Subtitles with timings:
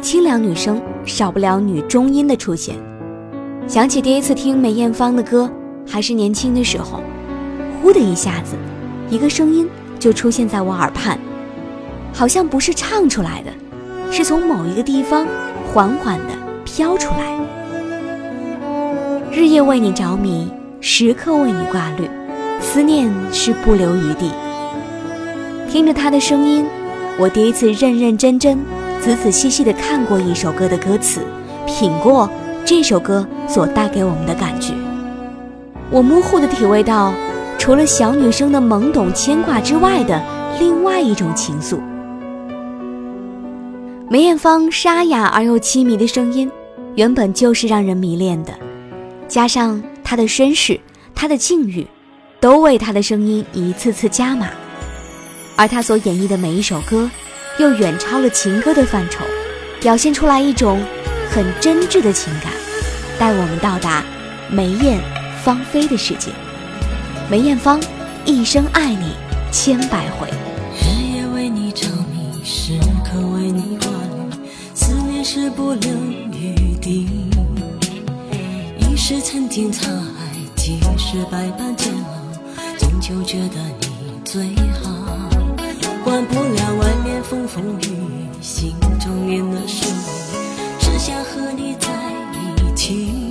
[0.00, 2.76] 清凉女声少不了女中音的出现。
[3.66, 5.50] 想起第一次听梅艳芳的歌，
[5.86, 7.00] 还是年轻的时候，
[7.82, 8.54] 忽的一下子，
[9.10, 11.18] 一个声音就出现在我耳畔，
[12.12, 13.50] 好像不是唱出来的，
[14.12, 15.26] 是从某一个地方
[15.72, 16.34] 缓缓地
[16.64, 17.36] 飘出来。
[19.32, 20.48] 日夜为你着迷，
[20.80, 22.08] 时刻为你挂虑，
[22.60, 24.30] 思念是不留余地。
[25.68, 26.64] 听着他的声音，
[27.18, 28.58] 我第一次认认真真、
[29.00, 31.20] 仔仔细细的看过一首歌的歌词，
[31.66, 32.28] 品过。
[32.68, 34.74] 这首歌所带给我们的感觉，
[35.88, 37.14] 我模糊的体味到，
[37.58, 40.20] 除了小女生的懵懂牵挂之外的
[40.58, 41.78] 另外一种情愫。
[44.10, 46.50] 梅艳芳沙哑而又凄迷的声音，
[46.96, 48.52] 原本就是让人迷恋的，
[49.28, 50.80] 加上她的身世、
[51.14, 51.86] 她的境遇，
[52.40, 54.48] 都为她的声音一次次加码。
[55.54, 57.08] 而她所演绎的每一首歌，
[57.58, 59.24] 又远超了情歌的范畴，
[59.80, 60.80] 表现出来一种。
[61.28, 62.50] 很真挚的情感，
[63.18, 64.02] 带我们到达
[64.48, 64.98] 梅艳
[65.44, 66.30] 芳菲的世界。
[67.28, 67.78] 梅艳芳，
[68.24, 69.12] 一生爱你
[69.52, 70.28] 千百回。
[70.80, 75.90] 日夜为你着迷，时刻为你挂虑，思念是不留
[76.32, 77.06] 余地。
[78.78, 83.88] 一时曾经沧海，几世百般煎熬，终究觉得你
[84.24, 84.42] 最
[84.80, 84.85] 好。
[87.28, 90.00] 风风雨雨，心中念的是你。
[90.78, 91.88] 只想和你在
[92.62, 93.28] 一起，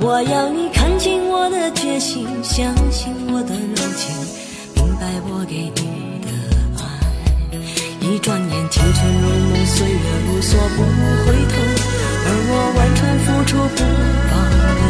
[0.00, 4.16] 我要你看清我的决心，相信我的柔情，
[4.74, 6.28] 明白我给你的
[6.80, 6.82] 爱。
[8.00, 10.80] 一转眼，青春如梦，岁月如梭，不
[11.26, 11.54] 回头。
[12.24, 13.84] 而我完全付出不
[14.30, 14.80] 保留。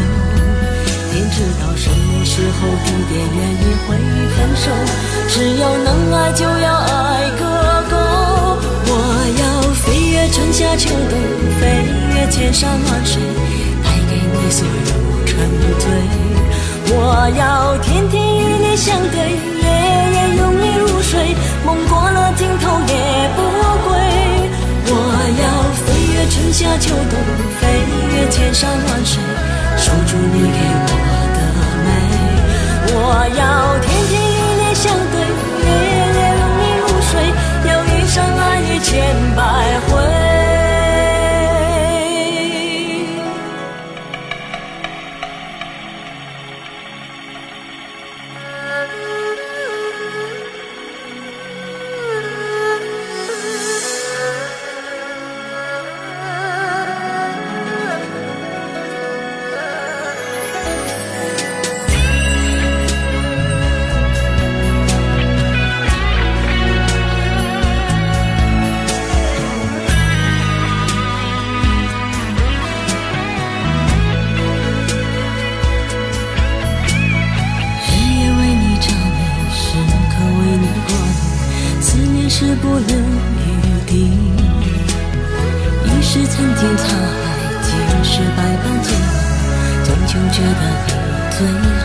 [1.11, 3.89] 天知道什么时候、地点、原因会
[4.37, 4.70] 分手。
[5.27, 7.70] 只要能爱，就要爱个够。
[10.33, 11.19] 春夏秋冬，
[11.61, 12.20] 飞越。
[12.31, 13.20] 千山万水，
[13.83, 15.37] 带给你所有沉
[15.81, 15.91] 醉。
[16.95, 19.19] 我要天天与你相对，
[19.59, 19.66] 夜
[20.15, 21.34] 夜拥你入睡，
[21.66, 22.94] 梦过了尽头也
[23.34, 23.43] 不
[23.82, 23.91] 归。
[24.87, 24.94] 我
[25.43, 25.44] 要
[25.82, 25.84] 飞
[26.15, 27.19] 越春夏秋冬，
[27.59, 27.66] 飞
[28.15, 29.21] 越千山万水，
[29.76, 30.94] 守住你给我
[31.34, 31.38] 的
[31.84, 31.88] 美。
[32.94, 32.94] 我
[33.37, 34.30] 要天天
[82.41, 83.45] 是不留余
[83.87, 83.93] 地，
[85.84, 86.89] 已是曾经沧海，
[87.61, 87.69] 即
[88.03, 90.89] 是百般煎熬，终究觉得你
[91.37, 91.39] 最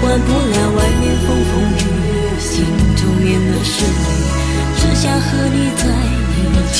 [0.00, 2.52] 管不了外面风风雨雨，心
[2.96, 4.02] 中念的是你，
[4.80, 5.84] 只想和你在
[6.34, 6.78] 一起。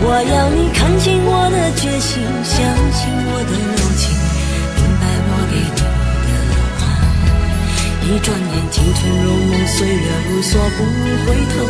[0.00, 2.56] 我要你看清我的决心，相
[2.90, 4.16] 信我的柔情，
[4.76, 5.97] 明白我给你。
[8.08, 10.80] 一转眼，青春如梦，岁月如梭，不
[11.28, 11.60] 回头。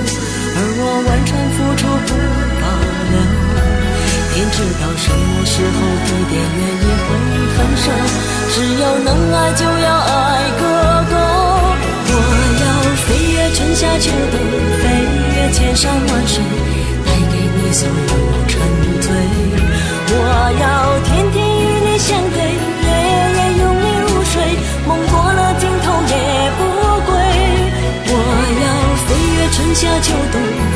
[0.55, 2.15] 而我完全付出不
[2.63, 2.65] 保
[3.11, 3.19] 留。
[4.31, 5.77] 天知道什么时候、
[6.07, 7.11] 地点、原因会
[7.59, 7.91] 分手。
[8.55, 10.63] 只要能爱，就要爱个
[11.11, 11.19] 够。
[12.07, 12.15] 我
[12.63, 12.65] 要
[13.03, 14.39] 飞越春夏秋冬，
[14.79, 14.83] 飞
[15.35, 16.39] 越千山万水，
[17.05, 18.15] 带给你所有
[29.81, 30.68] 夏秋冬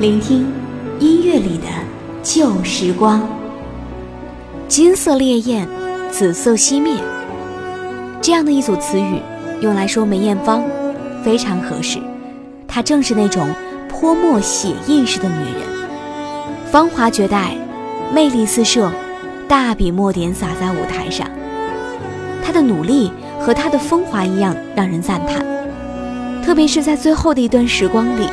[0.00, 0.50] 聆听
[0.98, 1.66] 音乐里的
[2.22, 3.20] 旧时光。
[4.66, 5.68] 金色烈焰，
[6.10, 6.94] 紫色熄灭，
[8.22, 9.20] 这样的一组词语，
[9.60, 10.64] 用来说梅艳芳，
[11.22, 11.98] 非常合适。
[12.66, 13.46] 她正是那种
[13.90, 15.88] 泼墨写意式的女人，
[16.72, 17.54] 芳华绝代，
[18.10, 18.90] 魅力四射，
[19.46, 21.28] 大笔墨点洒在舞台上。
[22.42, 25.44] 她的努力和她的风华一样，让人赞叹。
[26.42, 28.26] 特别是在最后的一段时光里，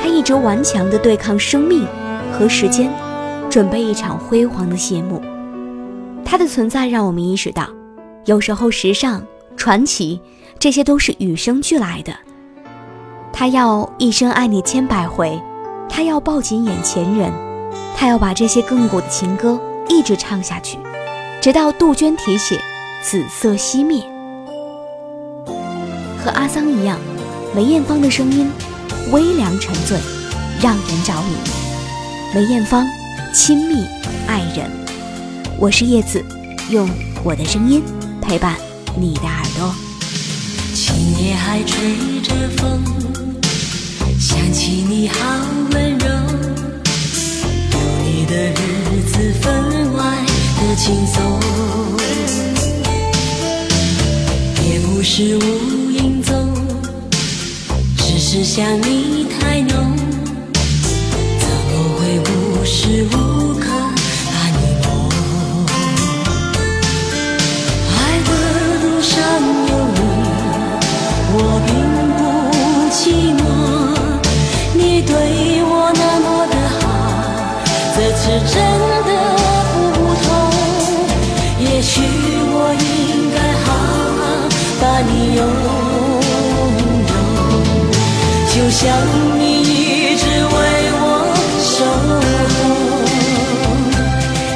[0.00, 1.86] 他一直顽强地对抗生命
[2.32, 2.90] 和时间，
[3.50, 5.20] 准备一场辉煌的谢幕。
[6.24, 7.68] 他的存在让我们意识到，
[8.24, 9.22] 有时候时尚、
[9.56, 10.20] 传奇，
[10.58, 12.14] 这些都是与生俱来的。
[13.32, 15.38] 他要一生爱你千百回，
[15.88, 17.30] 他要抱紧眼前人，
[17.94, 20.78] 他要把这些亘古的情歌一直唱下去，
[21.42, 22.58] 直到杜鹃啼血，
[23.02, 24.02] 紫色熄灭。
[26.24, 26.98] 和阿桑一样。
[27.52, 28.48] 梅艳芳的声音
[29.10, 29.98] 微凉沉醉，
[30.60, 31.34] 让人着迷。
[32.34, 32.86] 梅艳芳，
[33.34, 33.84] 亲密
[34.26, 34.70] 爱人。
[35.58, 36.24] 我是叶子，
[36.70, 36.88] 用
[37.24, 37.82] 我的声音
[38.22, 38.56] 陪伴
[38.96, 39.74] 你的耳朵。
[40.72, 42.80] 今夜还吹着风，
[44.18, 45.18] 想起你好
[45.72, 46.06] 温柔。
[47.72, 50.04] 有你的日子分外
[50.60, 51.40] 的轻松，
[54.64, 56.69] 也不是无影踪。
[58.32, 59.96] 是想你太浓，
[60.52, 63.39] 怎么会无时无
[88.80, 88.88] 想
[89.38, 90.56] 你一直为
[90.96, 91.04] 我
[91.60, 92.08] 守候，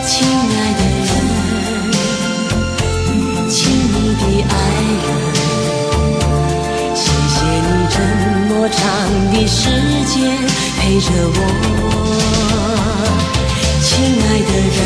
[0.09, 0.13] 亲
[0.49, 1.13] 爱的人，
[3.51, 3.55] 亲
[3.93, 4.53] 密的爱
[5.05, 5.07] 人，
[6.97, 7.37] 谢谢
[7.69, 7.97] 你这
[8.49, 8.81] 么长
[9.31, 9.61] 的时
[10.09, 10.17] 间
[10.79, 11.39] 陪着我，
[13.83, 13.93] 亲
[14.25, 14.81] 爱的人，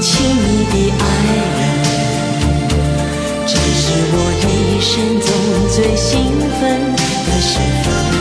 [0.00, 0.42] 亲密
[0.72, 1.02] 的爱
[1.58, 1.62] 人，
[3.46, 4.48] 这是我一
[4.80, 4.90] 生
[5.20, 5.28] 中
[5.74, 8.13] 最兴奋的时候。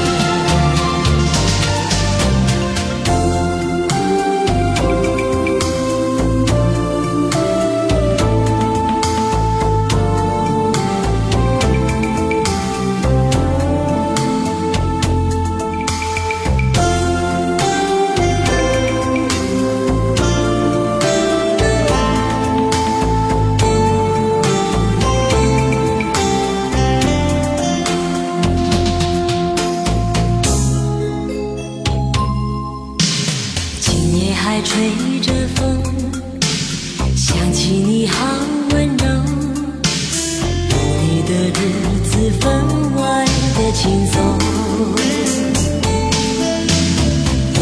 [43.64, 44.22] 的轻松，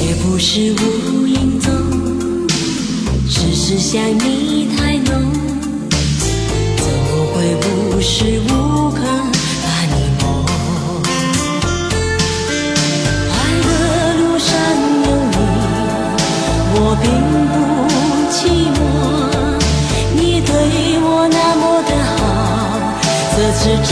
[0.01, 0.39] 也不。
[0.43, 1.71] 是无影踪，
[3.29, 5.31] 只是想你太浓，
[6.77, 8.99] 怎么会无时无刻
[9.61, 10.23] 把你梦？
[13.29, 13.69] 爱的
[14.17, 14.49] 路上
[15.05, 15.35] 有你，
[16.73, 17.05] 我并
[17.51, 17.53] 不
[18.33, 18.35] 寂
[18.73, 18.79] 寞。
[20.15, 20.49] 你对
[21.03, 22.19] 我那么的好，
[23.37, 23.91] 这次真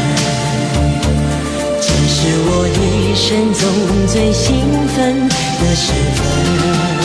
[2.81, 7.00] 一生中最兴奋的时分。